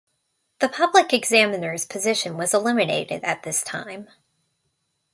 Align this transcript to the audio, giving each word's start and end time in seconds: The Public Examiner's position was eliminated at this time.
The 0.61 0.67
Public 0.67 1.13
Examiner's 1.13 1.85
position 1.85 2.35
was 2.35 2.55
eliminated 2.55 3.23
at 3.23 3.43
this 3.43 3.61
time. 3.61 4.09